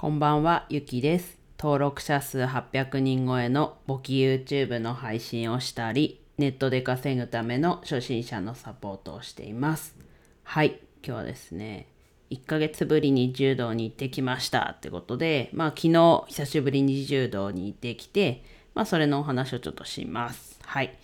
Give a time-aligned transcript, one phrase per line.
[0.00, 1.40] こんばんは、ゆきです。
[1.58, 9.96] 登録者数800人超えの簿記 YouTube の配信をしたり、ネットで稼ぐための初心者のサポートをしています。
[10.44, 11.88] はい、今日はですね、
[12.30, 18.44] 1ヶ月ぶりに柔道に行ってきましたってことで、まあ昨日久しぶりに柔道に行ってきて、
[18.76, 20.60] まあそれのお話をちょっとします。
[20.62, 20.96] はい。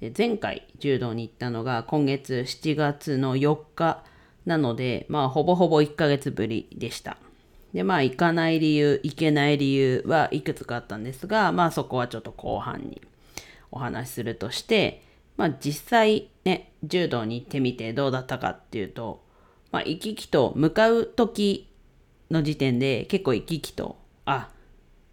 [0.00, 4.02] で前回柔道に行ったのが今月7月の4日
[4.44, 7.16] なので、まあほぼほぼ1ヶ月ぶりでした。
[7.72, 13.00] で、まあ行かない理由、行けない理由はいくつかあったんですが、まあそこはちょっと後半に
[13.70, 15.02] お話しするとして、
[15.36, 19.22] まあ実際ね、柔道に行ってみてどうだったかっていうと、
[19.70, 21.68] まあ行き来と向かう時
[22.30, 24.48] の時点で結構行き来と、あ、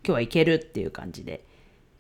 [0.04, 1.44] 今日は行けるっていう感じで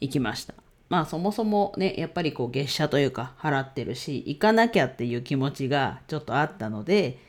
[0.01, 0.53] 行きました。
[0.89, 7.19] まあそもそもね、やっぱりこう月謝というか払ってるし、行かなきゃっていう気持ちがちょっとあったので、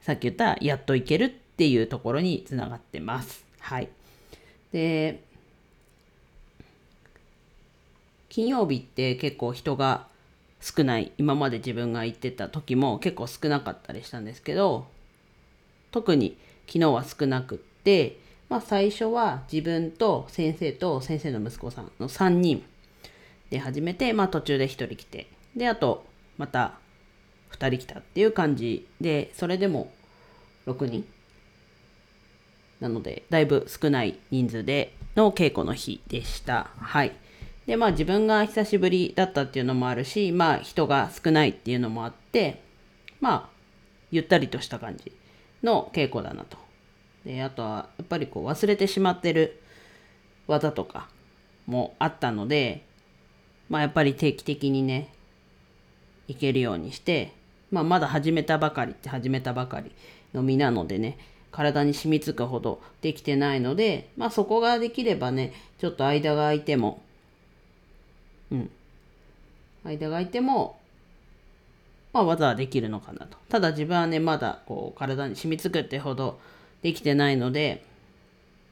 [0.00, 3.44] さっき言ったやっと行けるっていうところにつながってます。
[3.58, 3.90] はい。
[4.72, 5.22] で、
[8.30, 10.06] 金曜日って結構人が
[10.62, 14.86] 少ない、今まで自分が行ってた時も結構少なかったりしたんですけど、
[15.90, 22.64] 特に昨日は少なくって、まあ最初は自分と先生と先生の息子さんの3人
[23.50, 26.06] で始めて、まあ途中で1人来て、で、あと
[26.38, 26.78] また
[27.52, 29.92] 2人来たっていう感じで、それでも
[30.66, 31.04] 6人
[32.80, 36.70] なので、だいぶ少ない人数での稽古の日でした。
[36.78, 37.12] はい。
[37.66, 42.62] で、まあ自分が久しぶりだったっていうのもあるし、まあ人が少ないっていうのもあって、
[43.20, 43.48] まあ、
[44.10, 45.12] ゆったりとした感じ
[45.62, 46.56] の稽古だなと。
[47.24, 49.60] で、あとは、やっぱりこう忘れてしまってる
[50.46, 51.08] 技とか
[51.66, 52.84] もあったので、
[53.68, 55.12] まあやっぱり定期的にね、
[56.28, 57.32] いけるようにして、
[57.70, 59.92] まあまだ始めたばかりって始めたばかり
[60.32, 61.18] の身なのでね、
[61.50, 67.02] 体に染みつくほどできてないので、まあそこができればね、ちょっと間が空いても、
[68.50, 68.70] うん。
[69.84, 70.78] 間が空いても、
[72.12, 73.36] まあ技はできるのかなと。
[73.48, 76.38] ただ自分はね、まだこう体に染みつくってほど
[76.82, 77.84] できてないので、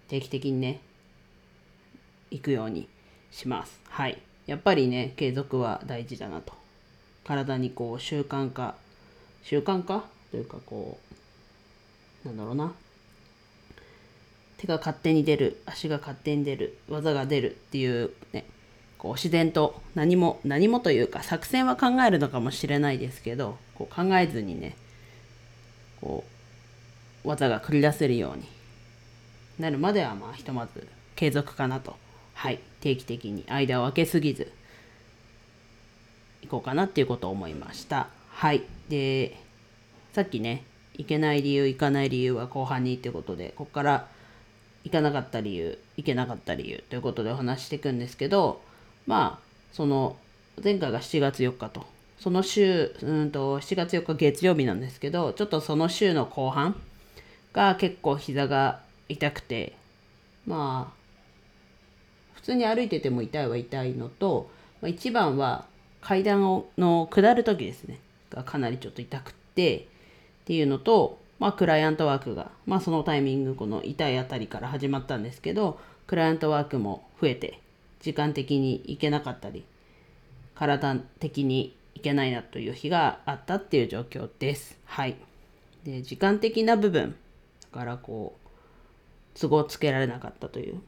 [0.09, 0.81] 定期的にね、
[2.31, 2.89] 行くように
[3.31, 3.81] します。
[3.89, 4.21] はい。
[4.47, 6.53] やっぱりね、継続は大事だなと。
[7.25, 8.75] 体にこう習慣化、
[9.43, 11.15] 習慣化というかこう、
[12.29, 12.73] なんだろうな。
[14.59, 18.45] 手が勝手に出る、足が勝手に出る、技が出るっていうね、
[18.99, 24.77] こう自然と何も、何もというか作戦は考えるのかもしれないですけど、こう考えずにね、
[26.01, 26.25] こ
[27.25, 28.45] う、技が繰り出せるように
[29.59, 30.87] なるまでは、まあ、ひとまず
[31.17, 31.97] 継続かなと。
[32.35, 32.61] はい。
[32.81, 34.53] 定期的に間を空けすぎず、
[36.43, 38.09] 行こうかなっていうことを思いました。
[38.29, 38.63] はい。
[38.89, 39.37] で、
[40.13, 40.65] さっきね、
[40.99, 44.09] 行けない理由、行かない理由は後半にってことで、ここから
[44.85, 48.61] 行かなかった理由、行けなかった理由ということでお話していくんですけど、
[49.07, 50.17] まあ、その、
[50.63, 51.87] 前回が7月4日と、
[52.19, 56.75] その週、うんと、7月4日月曜日なんですけど、ちょっとその週の後半
[57.53, 59.77] が結構膝が痛くて、
[60.47, 60.99] まあ、
[62.35, 64.51] 普通に歩いてても痛いは痛いのと、
[64.81, 65.67] まあ、一番は
[66.01, 68.01] 階段をの下る時ですね、
[68.31, 69.87] がかなりちょっと痛くって、
[70.49, 77.61] っていうのと、まあ、クライアントワークが、まあ、そのタイミング、この痛いあたりから始まったんですけど、クライアントワークも増えて、
[78.01, 79.67] 時間的に行けなかったり、
[80.55, 84.79] 体的に行けないなという日があったっていう状況です。
[84.87, 85.17] はい。
[85.85, 87.15] で、時間的な部分、
[87.71, 90.81] だからこう、都合つけられなかったという、っ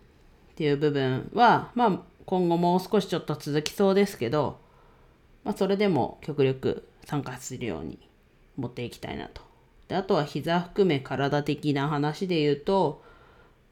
[0.57, 4.59] ていう部分は、まあ、今後もう少しちょっと続きそうですけど、
[5.45, 7.99] まあ、それでも極力参加するように
[8.57, 9.50] 持っていきたいなと。
[9.91, 13.03] であとは膝含め体的な話で言うと、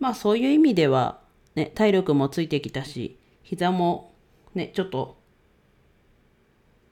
[0.00, 1.20] まあそういう意味では、
[1.54, 4.12] ね、体力もついてきたし、膝も
[4.52, 5.16] ね、ちょっと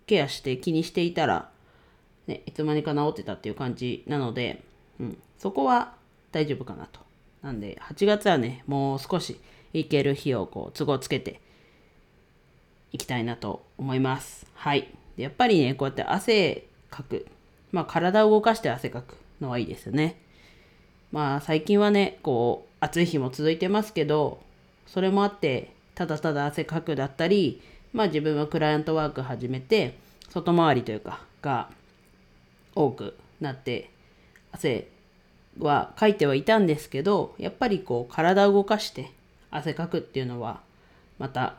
[0.07, 1.51] ケアして気にしていたら、
[2.29, 4.63] ね、いつまにか治ってたっていう感じなので、
[5.01, 5.95] うん、そこは
[6.31, 7.01] 大丈夫かなと。
[7.43, 9.41] なんで、8月はね、もう少し
[9.73, 11.41] 行ける日をこう都合つけて
[12.93, 14.47] いきたいなと思います。
[14.55, 14.95] はい。
[15.17, 17.27] やっぱりね、こうやって汗かく。
[17.73, 20.21] まあ体を動かして汗かくのはいいですよね。
[21.13, 24.41] まあ最近はね、こう暑い日も続いてますけど、
[24.87, 27.63] それもあって、ただただ汗かくだったり、
[27.93, 29.97] まあ自分はクライアントワーク始めて、
[30.31, 31.71] 外回りというか、が
[32.75, 33.91] 多くなって、
[34.53, 34.89] 汗
[35.59, 39.11] はかいてはいたんですけど、やっぱりこう体を動かして
[39.51, 40.61] 汗かくっていうのは、
[41.19, 41.57] また、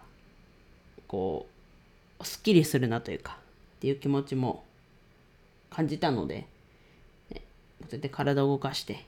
[1.08, 1.48] こ
[2.20, 3.38] う、すっきりするなというか、
[3.78, 4.64] っていう気持ちも
[5.70, 6.48] 感じたので、
[7.82, 9.06] そうやって体を動かして、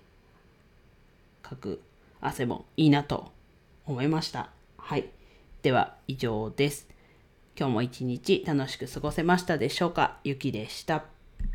[1.42, 1.82] かく
[2.22, 3.32] 汗もいいなと
[3.86, 4.50] 思いました。
[4.78, 5.10] はい。
[5.62, 6.88] では以上です。
[7.58, 10.18] 今日も一日楽しく過ごせましたでしょうか？
[10.24, 11.04] ゆきでした。